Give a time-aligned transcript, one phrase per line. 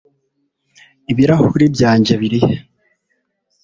[1.11, 2.55] ibirahuri byanjye biri he